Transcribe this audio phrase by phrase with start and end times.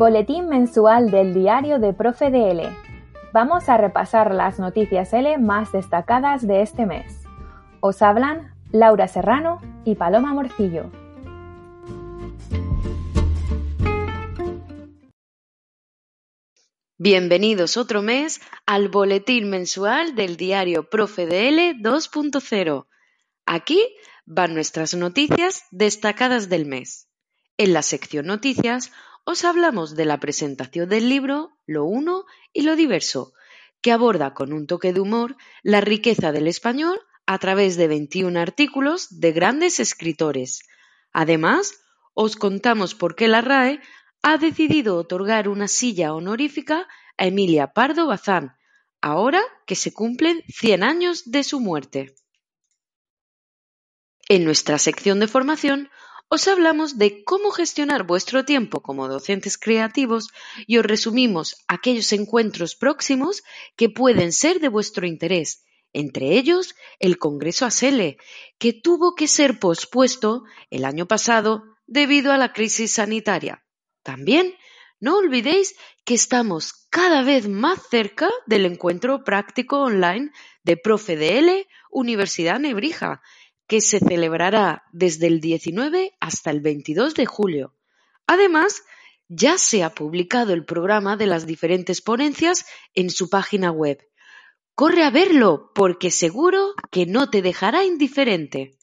[0.00, 2.74] Boletín mensual del diario de Profe DL.
[3.34, 7.20] Vamos a repasar las noticias L más destacadas de este mes.
[7.80, 10.90] Os hablan Laura Serrano y Paloma Morcillo.
[16.96, 22.86] Bienvenidos otro mes al boletín mensual del diario Profe DL 2.0.
[23.44, 23.86] Aquí
[24.24, 27.06] van nuestras noticias destacadas del mes.
[27.58, 28.90] En la sección noticias
[29.24, 33.32] os hablamos de la presentación del libro Lo Uno y lo Diverso,
[33.80, 38.38] que aborda con un toque de humor la riqueza del español a través de 21
[38.38, 40.60] artículos de grandes escritores.
[41.12, 41.80] Además,
[42.14, 43.80] os contamos por qué la RAE
[44.22, 48.56] ha decidido otorgar una silla honorífica a Emilia Pardo Bazán,
[49.00, 52.14] ahora que se cumplen 100 años de su muerte.
[54.28, 55.90] En nuestra sección de formación
[56.32, 60.28] os hablamos de cómo gestionar vuestro tiempo como docentes creativos
[60.68, 63.42] y os resumimos aquellos encuentros próximos
[63.76, 68.16] que pueden ser de vuestro interés, entre ellos el Congreso ASELE,
[68.58, 73.64] que tuvo que ser pospuesto el año pasado debido a la crisis sanitaria.
[74.04, 74.54] También
[75.00, 80.30] no olvidéis que estamos cada vez más cerca del encuentro práctico online
[80.62, 83.20] de ProfeDL Universidad Nebrija,
[83.70, 87.76] que se celebrará desde el 19 hasta el 22 de julio.
[88.26, 88.82] Además,
[89.28, 94.04] ya se ha publicado el programa de las diferentes ponencias en su página web.
[94.74, 98.76] Corre a verlo porque seguro que no te dejará indiferente.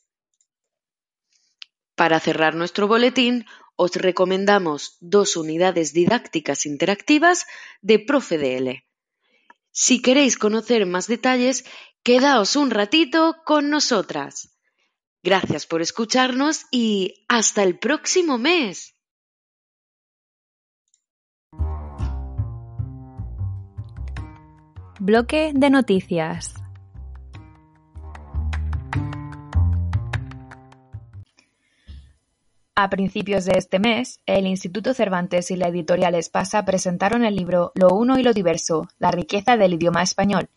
[1.96, 3.46] Para cerrar nuestro boletín,
[3.76, 7.46] os recomendamos dos unidades didácticas interactivas
[7.82, 8.86] de ProfeDL.
[9.70, 11.66] Si queréis conocer más detalles,
[12.04, 14.57] quedaos un ratito con nosotras.
[15.24, 18.94] Gracias por escucharnos y hasta el próximo mes.
[25.00, 26.56] Bloque de noticias.
[32.80, 37.72] A principios de este mes, el Instituto Cervantes y la editorial Espasa presentaron el libro
[37.74, 40.48] Lo uno y lo diverso, la riqueza del idioma español,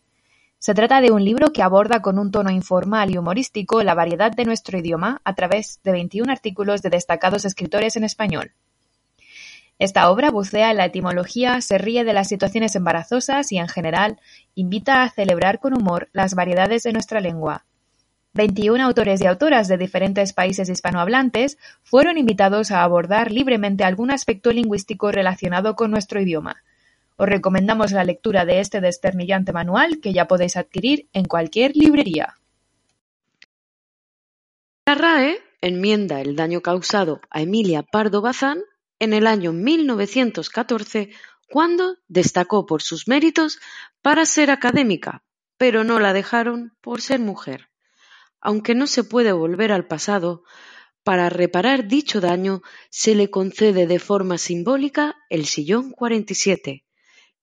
[0.61, 4.31] se trata de un libro que aborda con un tono informal y humorístico la variedad
[4.31, 8.53] de nuestro idioma a través de 21 artículos de destacados escritores en español.
[9.79, 14.21] Esta obra bucea en la etimología, se ríe de las situaciones embarazosas y, en general,
[14.55, 17.65] invita a celebrar con humor las variedades de nuestra lengua.
[18.35, 24.53] 21 autores y autoras de diferentes países hispanohablantes fueron invitados a abordar libremente algún aspecto
[24.53, 26.63] lingüístico relacionado con nuestro idioma,
[27.21, 32.39] os recomendamos la lectura de este desternillante manual que ya podéis adquirir en cualquier librería.
[34.87, 38.63] La RAE enmienda el daño causado a Emilia Pardo Bazán
[38.99, 41.11] en el año 1914
[41.47, 43.61] cuando destacó por sus méritos
[44.01, 45.23] para ser académica,
[45.59, 47.69] pero no la dejaron por ser mujer.
[48.41, 50.43] Aunque no se puede volver al pasado,
[51.05, 56.85] para reparar dicho daño se le concede de forma simbólica el sillón 47,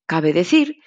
[0.08, 0.80] Cabe decir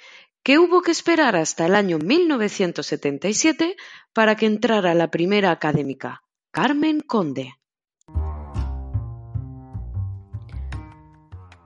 [0.42, 3.76] que hubo que esperar hasta el año 1977
[4.14, 7.52] para que entrara la primera académica, Carmen Conde.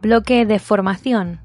[0.03, 1.41] Bloque de formación.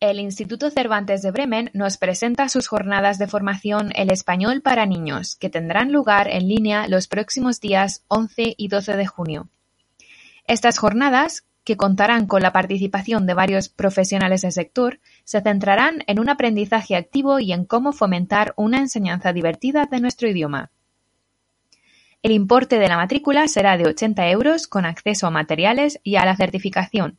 [0.00, 5.36] El Instituto Cervantes de Bremen nos presenta sus jornadas de formación El Español para Niños,
[5.36, 9.48] que tendrán lugar en línea los próximos días 11 y 12 de junio.
[10.50, 16.18] Estas jornadas, que contarán con la participación de varios profesionales del sector, se centrarán en
[16.18, 20.72] un aprendizaje activo y en cómo fomentar una enseñanza divertida de nuestro idioma.
[22.24, 26.24] El importe de la matrícula será de 80 euros con acceso a materiales y a
[26.24, 27.16] la certificación.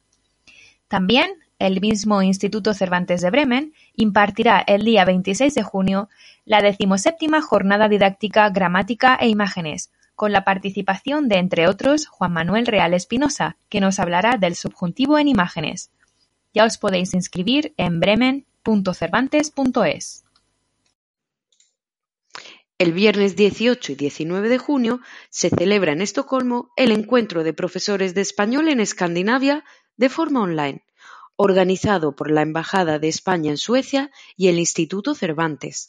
[0.90, 6.10] También el mismo Instituto Cervantes de Bremen impartirá el día 26 de junio
[6.44, 9.90] la decimoséptima jornada didáctica Gramática e Imágenes,
[10.22, 15.18] con la participación de, entre otros, Juan Manuel Real Espinosa, que nos hablará del subjuntivo
[15.18, 15.90] en imágenes.
[16.54, 18.52] Ya os podéis inscribir en bremen-icb.es.
[18.64, 20.24] www.cervantes.es.
[22.78, 25.02] El viernes 18 y 19 de junio
[25.32, 29.64] se celebra en Estocolmo el Encuentro de Profesores de Español en Escandinavia
[29.98, 30.84] de forma online,
[31.36, 35.88] organizado por la Embajada de España en Suecia y el Instituto Cervantes.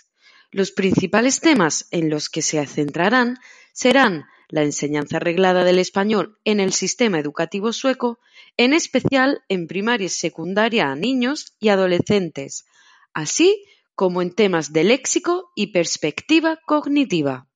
[0.50, 3.38] Los principales temas en los que se centrarán
[3.72, 8.18] serán la enseñanza reglada del español en el sistema educativo sueco,
[8.56, 12.66] en especial en primaria y secundaria a niños y adolescentes,
[13.14, 13.64] así
[13.94, 17.46] como en temas de léxico y perspectiva cognitiva.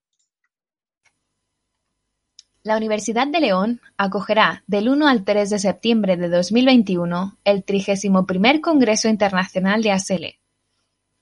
[2.62, 8.26] La Universidad de León acogerá del 1 al 3 de septiembre de 2021 el 31
[8.60, 10.40] Congreso Internacional de ASELE.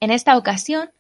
[0.01, 0.91] En esta ocasión,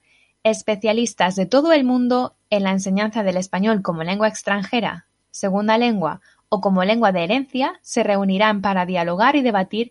[0.44, 6.20] especialistas de todo el mundo en la enseñanza del español como lengua extranjera, segunda lengua
[6.50, 9.90] o como lengua de herencia se reunirán para dialogar y debatir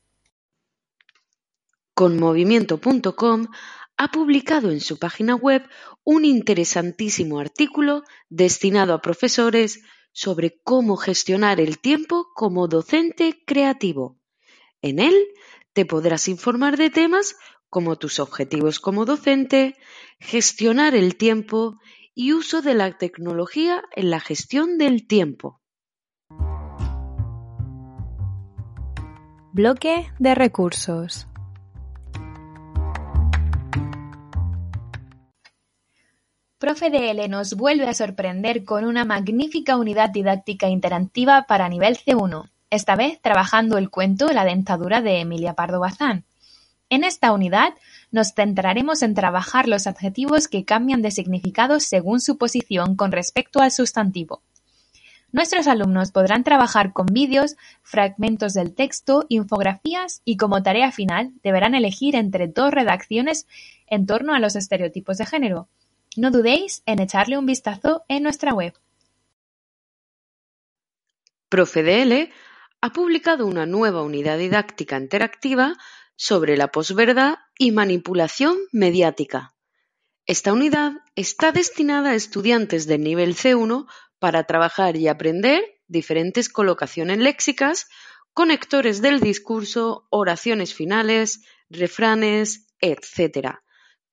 [1.93, 3.47] Conmovimiento.com
[3.95, 5.63] ha publicado en su página web
[6.03, 9.81] un interesantísimo artículo destinado a profesores
[10.15, 14.17] sobre cómo gestionar el tiempo como docente creativo.
[14.81, 15.13] En él
[15.73, 17.35] te podrás informar de temas
[17.69, 19.75] como tus objetivos como docente,
[20.21, 21.77] gestionar el tiempo
[22.13, 25.61] y uso de la tecnología en la gestión del tiempo.
[29.51, 31.27] Bloque de recursos.
[36.65, 42.49] Profe DL nos vuelve a sorprender con una magnífica unidad didáctica interactiva para nivel C1,
[42.71, 46.23] esta vez trabajando el cuento La dentadura de Emilia Pardo Bazán.
[46.89, 47.75] En esta unidad
[48.09, 53.61] nos centraremos en trabajar los adjetivos que cambian de significado según su posición con respecto
[53.61, 54.41] al sustantivo.
[55.31, 61.75] Nuestros alumnos podrán trabajar con vídeos, fragmentos del texto, infografías y como tarea final deberán
[61.75, 63.45] elegir entre dos redacciones
[63.85, 65.69] en torno a los estereotipos de género.
[66.15, 68.73] No dudéis en echarle un vistazo en nuestra web.
[71.49, 72.31] ProfeDL
[72.81, 75.75] ha publicado una nueva unidad didáctica interactiva
[76.15, 79.55] sobre la posverdad y manipulación mediática.
[80.25, 83.87] Esta unidad está destinada a estudiantes del nivel C1
[84.19, 87.87] para trabajar y aprender diferentes colocaciones léxicas,
[88.33, 93.59] conectores del discurso, oraciones finales, refranes, etc.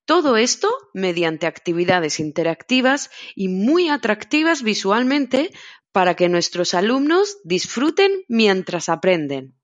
[0.05, 5.53] Todo esto mediante actividades interactivas y muy atractivas visualmente
[5.93, 9.55] para que nuestros alumnos disfruten mientras aprenden.